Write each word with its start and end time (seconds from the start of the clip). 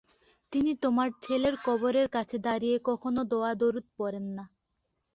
তিনি 0.53 0.71
তোমার 0.83 1.09
ছেলের 1.21 1.55
কবরের 1.65 2.07
কাছে 2.07 2.37
দাঁড়িয়ে 2.39 2.77
কখনো 2.83 3.19
দোয়া-দরুদ 3.31 3.85
পড়েন 3.97 4.25
না। 4.37 4.43